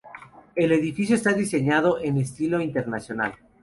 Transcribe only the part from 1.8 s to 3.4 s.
en Estilo Internacional.